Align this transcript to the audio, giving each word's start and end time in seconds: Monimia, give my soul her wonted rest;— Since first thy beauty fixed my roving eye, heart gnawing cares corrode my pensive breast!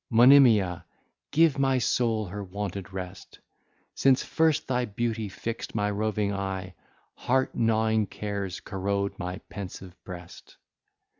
Monimia, 0.09 0.83
give 1.29 1.59
my 1.59 1.77
soul 1.77 2.25
her 2.25 2.43
wonted 2.43 2.91
rest;— 2.91 3.39
Since 3.93 4.23
first 4.23 4.67
thy 4.67 4.85
beauty 4.85 5.29
fixed 5.29 5.75
my 5.75 5.91
roving 5.91 6.33
eye, 6.33 6.73
heart 7.13 7.53
gnawing 7.53 8.07
cares 8.07 8.61
corrode 8.61 9.13
my 9.19 9.37
pensive 9.51 9.93
breast! 10.03 10.57